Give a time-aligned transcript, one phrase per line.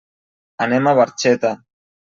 [0.67, 1.57] Anem a Barxeta.